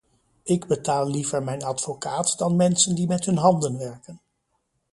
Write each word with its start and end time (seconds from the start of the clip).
Ik 0.43 0.67
betaal 0.67 1.07
liever 1.09 1.43
mijn 1.43 1.63
advocaat 1.63 2.37
dan 2.37 2.55
mensen 2.55 2.95
die 2.95 3.07
met 3.07 3.25
hun 3.25 3.37
handen 3.37 3.77
werken. 3.77 4.21